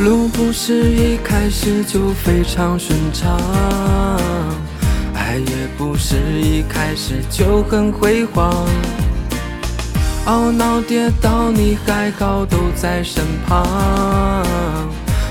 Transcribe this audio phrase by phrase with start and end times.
[0.00, 3.36] 路不是一开始就非常顺畅，
[5.12, 8.64] 爱也不是一开始就很辉煌。
[10.26, 13.66] 懊恼跌倒，你还好都在身旁，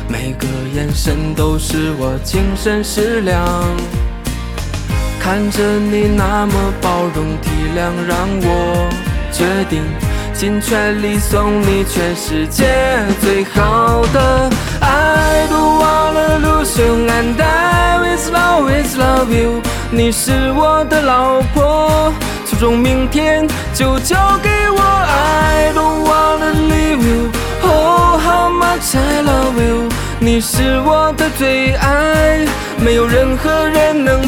[0.09, 3.47] 每个眼神都是我精神食粮。
[5.17, 8.89] 看着你那么包容体谅，让我
[9.31, 9.81] 决定。
[10.33, 12.63] 尽全力送你全世界
[13.19, 14.47] 最好的。
[14.81, 19.61] I don't wanna lose you and I will always love you。
[19.91, 22.13] 你是我的老婆，
[22.45, 24.81] 初中明天就交给我。
[24.81, 27.31] I don't wanna leave you。
[27.63, 29.89] Oh how much I love you。
[30.19, 32.45] 你是我的最爱，
[32.77, 34.27] 没有任何人能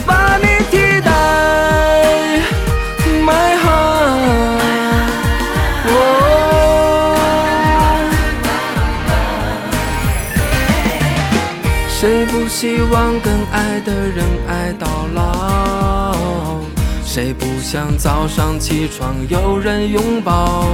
[12.00, 16.62] 谁不希望跟爱的人爱到老？
[17.04, 20.66] 谁不想早上起床有人拥抱？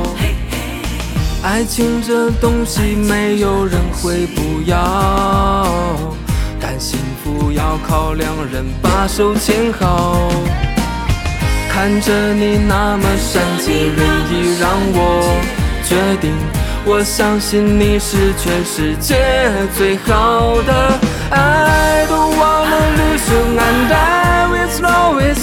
[1.42, 5.68] 爱情这东西没有人会不要，
[6.62, 10.30] 但幸福要靠两人把手牵好。
[11.68, 15.44] 看着你那么善解人意，让我
[15.84, 16.32] 决定，
[16.86, 21.00] 我相信你是全世界最好的。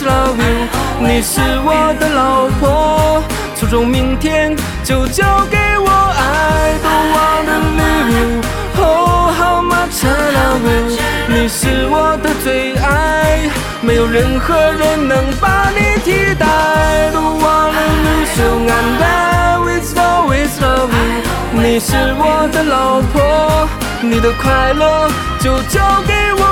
[0.04, 0.66] Love you。
[1.00, 3.22] 你是我的老婆，
[3.56, 5.88] 初中明天就交给我。
[5.88, 8.42] I don't wanna leave you。
[8.82, 10.98] Oh how much I love you。
[11.28, 13.48] 你是我的最爱，
[13.80, 16.46] 没有任何人能把你替代。
[16.46, 21.22] I don't wanna lose you and I will always love you。
[21.52, 23.68] 你是我的老婆，
[24.00, 25.08] 你的快乐。
[25.42, 26.42] 就交给我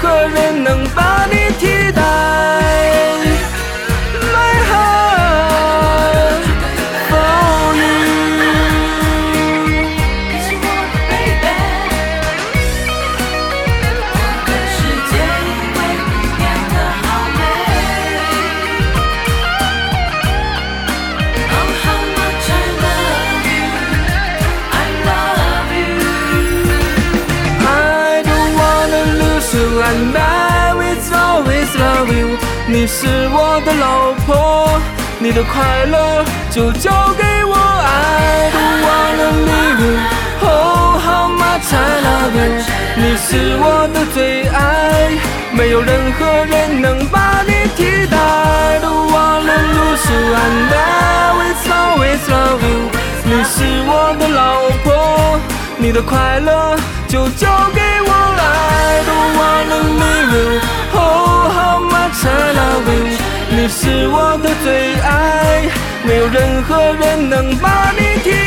[0.00, 1.33] 何人能把你
[32.66, 34.80] 你是我的老婆，
[35.18, 37.54] 你的快乐就交给我。
[37.54, 39.98] I don't wanna leave you。
[40.40, 42.64] Oh how much I love you。
[42.96, 45.10] 你是我的最爱，
[45.52, 48.16] 没有任何人能把你替代。
[48.16, 52.88] I don't wanna lose you and I will always love you。
[53.24, 55.38] 你是我的老婆。
[55.76, 56.76] 你的快乐
[57.08, 58.10] 就交给我
[58.40, 60.60] ，I don't wanna leave you。
[63.50, 65.68] 你是我的最爱，
[66.04, 68.43] 没有任何人能把你替代。